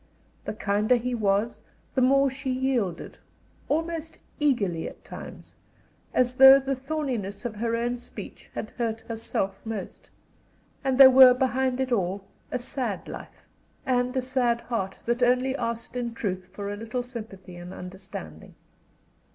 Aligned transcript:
The 0.45 0.55
kinder 0.55 0.95
he 0.95 1.13
was, 1.13 1.61
the 1.93 2.01
more 2.01 2.27
she 2.31 2.49
yielded, 2.49 3.19
almost 3.69 4.17
eagerly 4.39 4.87
at 4.89 5.05
times, 5.05 5.57
as 6.11 6.33
though 6.33 6.59
the 6.59 6.73
thorniness 6.75 7.45
of 7.45 7.57
her 7.57 7.75
own 7.75 7.99
speech 7.99 8.49
had 8.55 8.71
hurt 8.71 9.01
herself 9.01 9.63
most, 9.63 10.09
and 10.83 10.97
there 10.97 11.11
were 11.11 11.35
behind 11.35 11.79
it 11.79 11.91
all 11.91 12.25
a 12.49 12.57
sad 12.57 13.07
life, 13.07 13.47
and 13.85 14.17
a 14.17 14.23
sad 14.23 14.61
heart 14.61 14.97
that 15.05 15.21
only 15.21 15.55
asked 15.55 15.95
in 15.95 16.15
truth 16.15 16.49
for 16.51 16.73
a 16.73 16.77
little 16.77 17.03
sympathy 17.03 17.55
and 17.55 17.71
understanding. 17.71 18.55